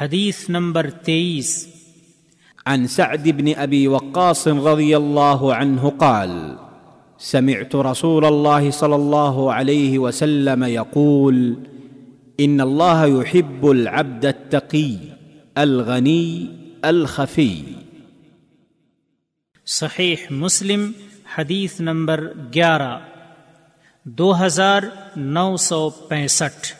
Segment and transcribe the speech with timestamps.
[0.00, 1.68] حدیث نمبر تیئیس۔
[2.66, 6.54] عن سعد بن ابي وقاص رضي الله عنه قال
[7.18, 11.54] سمعت رسول الله صلى الله عليه وسلم يقول
[12.38, 14.96] ان الله يحب العبد التقي
[15.54, 16.46] الغني
[16.82, 17.62] الخفي.
[19.66, 20.92] صحیح مسلم
[21.38, 22.98] حدیث نمبر گیارہ
[24.04, 24.82] دو ہزار
[25.16, 26.79] نو سو پینسٹھ۔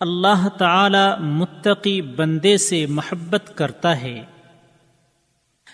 [0.00, 4.22] اللہ تعالی متقی بندے سے محبت کرتا ہے۔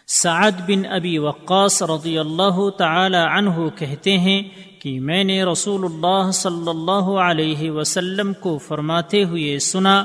[0.06, 4.42] سعد بن ابی وقاص رضی اللہ تعالی عنہ کہتے ہیں
[4.78, 10.04] کہ میں نے رسول اللہ صلی اللہ علیہ وسلم کو فرماتے ہوئے سنا،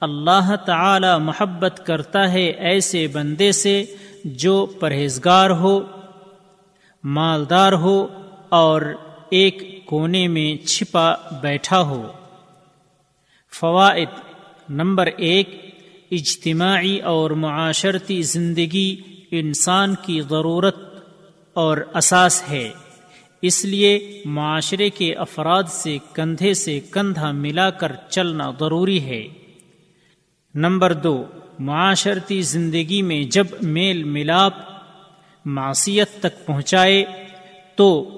[0.00, 3.84] اللہ تعالی محبت کرتا ہے ایسے بندے سے
[4.24, 5.80] جو پرہیزگار ہو،
[7.04, 8.06] مالدار ہو
[8.48, 8.82] اور
[9.30, 12.12] ایک کونے میں چھپا بیٹھا ہو۔
[13.52, 14.08] فوائد
[14.68, 15.48] نمبر ایک،
[16.10, 18.96] اجتماعی اور معاشرتی زندگی
[19.30, 20.76] انسان کی ضرورت
[21.52, 22.70] اور اساس ہے،
[23.42, 29.26] اس لیے معاشرے کے افراد سے کندھے سے کندھا ملا کر چلنا ضروری ہے۔
[30.54, 31.24] نمبر دو،
[31.58, 34.54] معاشرتی زندگی میں جب میل ملاپ،
[35.44, 37.04] معصیت تک پہنچائے،
[37.76, 38.08] تو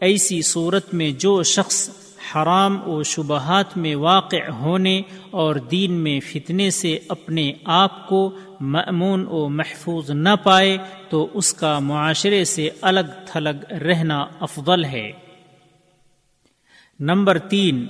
[0.00, 1.88] ایسی صورت میں جو شخص
[2.34, 9.26] حرام و شبہات میں واقع ہونے اور دین میں فتنے سے اپنے آپ کو معمون
[9.28, 15.12] و محفوظ نہ پائے تو اس کا معاشرے سے الگ تھلگ رہنا افضل ہے۔
[17.00, 17.86] نمبر تین،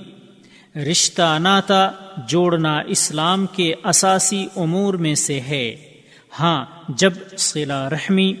[0.75, 1.91] رشتہ ناتا
[2.27, 5.88] جوڑنا اسلام کے اساسی امور میں سے ہے۔
[6.39, 8.33] ہاں جب صلہ رحمی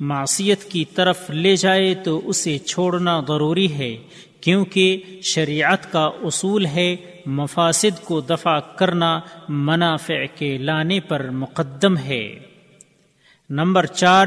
[0.00, 3.96] معصیت کی طرف لے جائے تو اسے چھوڑنا ضروری ہے،
[4.40, 12.38] کیونکہ شریعت کا اصول ہے مفاسد کو دفع کرنا منافع کے لانے پر مقدم ہے۔
[13.50, 14.26] نمبر چار،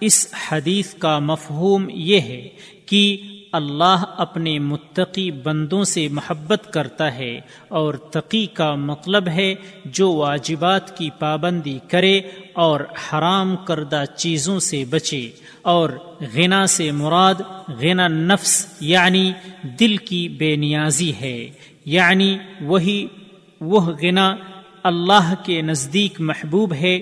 [0.00, 2.48] اس حدیث کا مفہوم یہ ہے
[2.86, 3.20] کہ
[3.56, 10.98] اللہ اپنے متقی بندوں سے محبت کرتا ہے اور تقی کا مطلب ہے جو واجبات
[10.98, 12.20] کی پابندی کرے
[12.52, 15.30] اور حرام کردہ چیزوں سے بچے
[15.62, 15.90] اور
[16.34, 17.34] غنا سے مراد
[17.68, 19.32] غنا نفس یعنی
[19.80, 21.50] دل کی بے نیازی ہے۔
[21.84, 23.06] یعنی وہی،
[23.60, 24.36] وہ غنا
[24.82, 26.96] اللہ کے نزدیک محبوب ہے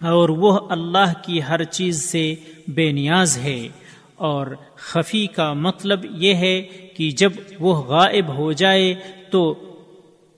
[0.00, 2.34] اور وہ اللہ کی ہر چیز سے
[2.68, 3.68] بے نیاز ہے۔
[4.16, 4.46] اور
[4.76, 6.62] خفی کا مطلب یہ ہے
[6.96, 8.94] کہ جب وہ غائب ہو جائے
[9.30, 9.54] تو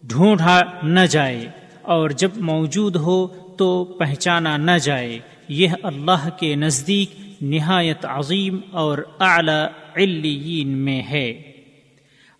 [0.02, 1.48] ڈھونڈا نہ جائے
[1.82, 3.26] اور جب موجود ہو
[3.58, 5.18] تو پہچانا نہ جائے۔
[5.48, 7.10] یہ اللہ کے نزدیک
[7.42, 11.42] نہایت عظیم اور اعلی علیین میں ہے۔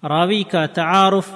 [0.09, 1.35] راوی کا تعارف،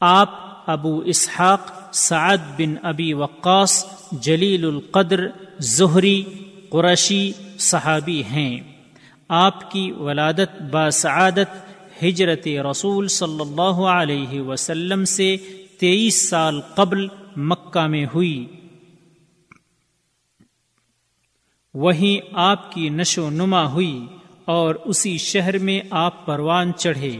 [0.00, 0.30] آپ
[0.70, 5.26] ابو اسحاق سعد بن ابی وقاص جلیل القدر
[5.62, 6.24] ظہری
[6.68, 8.73] قرشی صحابی ہیں۔
[9.28, 15.36] آپ کی ولادت باسعادت ہجرت رسول صلی اللہ علیہ وسلم سے
[15.78, 18.46] تیئیس سال قبل مکہ میں ہوئی۔
[21.74, 24.06] وہیں آپ کی نشو نما ہوئی
[24.44, 27.16] اور اسی شہر میں آپ پروان چڑھے۔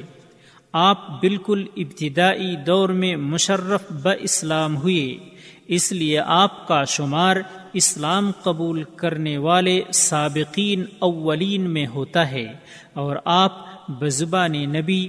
[0.72, 5.18] آپ بالکل ابتدائی دور میں مشرف ب اسلام ہوئے،
[5.66, 7.36] اس لیے آپ کا شمار
[7.74, 12.52] اسلام قبول کرنے والے سابقین اولین میں ہوتا ہے
[12.92, 13.52] اور آپ
[13.88, 15.08] بزبان نبی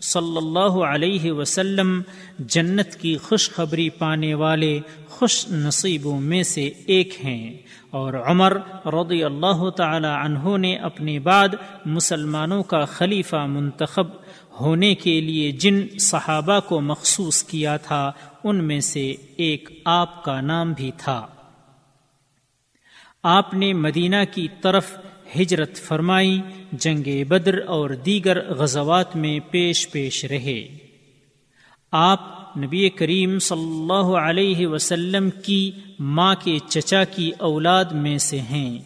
[0.00, 2.02] صلی اللہ علیہ وسلم
[2.38, 7.58] جنت کی خوشخبری پانے والے خوش نصیبوں میں سے ایک ہیں۔
[7.90, 8.56] اور عمر
[8.86, 11.48] رضی اللہ تعالی عنہ نے اپنے بعد
[11.86, 14.06] مسلمانوں کا خلیفہ منتخب
[14.60, 18.12] ہونے کے لیے جن صحابہ کو مخصوص کیا تھا،
[18.44, 21.26] ان میں سے ایک آپ کا نام بھی تھا۔
[23.28, 24.98] آپ نے مدینہ کی طرف
[25.40, 26.40] ہجرت فرمائی،
[26.72, 30.68] جنگ بدر اور دیگر غزوات میں پیش پیش رہے۔
[31.92, 32.20] آپ
[32.58, 38.78] نبی کریم صلی اللہ علیہ وسلم کی ماں کے چچا کی اولاد میں سے ہیں۔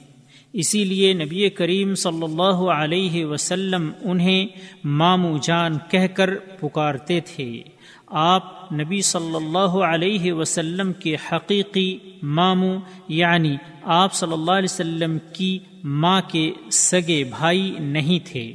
[0.53, 4.47] اسی لیے نبی کریم صلی اللہ علیہ وسلم انہیں
[4.85, 7.63] مامو جان کہہ کر پکارتے تھے۔
[8.11, 15.19] آپ نبی صلی اللہ علیہ وسلم کے حقیقی ماموں یعنی آپ صلی اللہ علیہ وسلم
[15.33, 18.55] کی ماں کے سگے بھائی نہیں تھے۔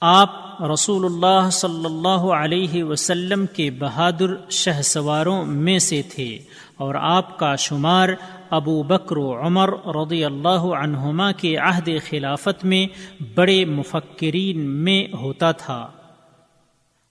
[0.00, 6.38] آپ رسول اللہ صلی اللہ علیہ وسلم کے بہادر شہ سواروں میں سے تھے
[6.76, 8.08] اور آپ کا شمار
[8.50, 12.86] ابو بکر و عمر رضی اللہ عنہما کے عہد خلافت میں
[13.34, 15.90] بڑے مفکرین میں ہوتا تھا۔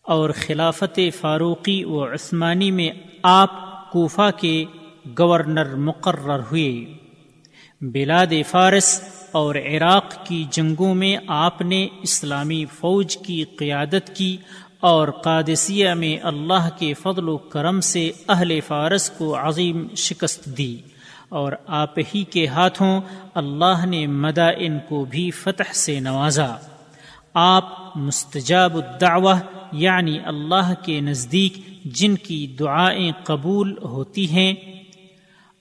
[0.10, 2.90] اور خلافت فاروقی و عثمانی میں
[3.24, 4.66] آپ کوفہ کے
[5.20, 6.86] گورنر مقرر ہوئے۔
[7.82, 9.02] بلاد فارس
[9.32, 14.38] اور عراق کی جنگوں میں آپ نے اسلامی فوج کی قیادت کی
[14.80, 20.78] اور قادسیہ میں اللہ کے فضل و کرم سے اہل فارس کو عظیم شکست دی۔
[21.30, 23.02] اور آپ ہی کے ہاتھوں
[23.36, 26.56] اللہ نے مدائن کو بھی فتح سے نوازا۔
[27.34, 29.36] آپ مستجاب الدعوہ
[29.72, 34.54] یعنی اللہ کے نزدیک جن کی دعائیں قبول ہوتی ہیں،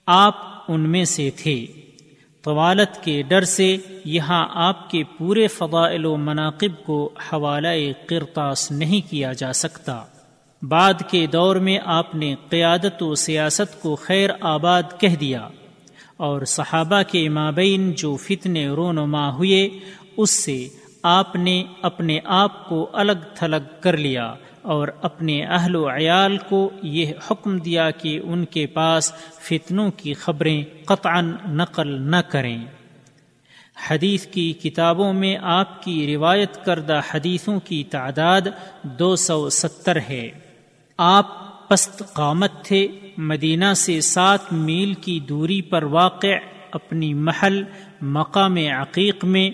[0.06, 0.34] آپ
[0.69, 1.66] ان میں سے تھے۔
[2.43, 7.69] طوالت کے ڈر سے یہاں آپ کے پورے فضائل و مناقب کو حوالہ
[8.06, 10.05] قرطاس نہیں کیا جا سکتا۔
[10.62, 15.49] بعد کے دور میں آپ نے قیادت و سیاست کو خیر آباد کہہ دیا
[16.16, 19.69] اور صحابہ کے مابین جو فتنے رونما ہوئے،
[20.16, 20.69] اس سے
[21.03, 26.71] آپ نے اپنے آپ کو الگ تھلگ کر لیا اور اپنے اہل و عیال کو
[26.83, 32.65] یہ حکم دیا کہ ان کے پاس فتنوں کی خبریں قطعا نقل نہ کریں۔
[33.91, 38.41] حدیث کی کتابوں میں آپ کی روایت کردہ حدیثوں کی تعداد
[38.83, 40.29] دو سو ستر ہے۔
[40.99, 41.27] آپ
[41.69, 46.27] پست قامت تھے، مدینہ سے سات میل کی دوری پر واقع
[46.71, 47.62] اپنی محل
[48.03, 49.50] مقام عقیق میں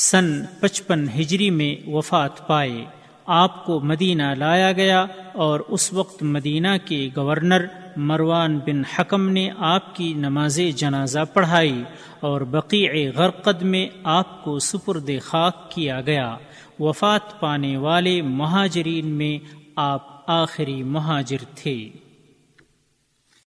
[0.00, 2.84] سن پچپن ہجری میں وفات پائے۔
[3.26, 7.64] آپ کو مدینہ لایا گیا اور اس وقت مدینہ کے گورنر
[7.96, 11.82] مروان بن حکم نے آپ کی نماز جنازہ پڑھائی
[12.20, 16.36] اور بقیع غرقد میں آپ کو سپرد خاک کیا گیا۔
[16.80, 19.38] وفات پانے والے مہاجرین میں
[19.76, 21.88] آپ آخری مہاجر تھے۔